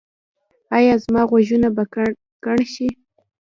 ایا 0.77 0.95
زما 1.03 1.21
غوږونه 1.29 1.67
به 1.75 1.83
کڼ 2.43 2.59
شي؟ 2.73 2.87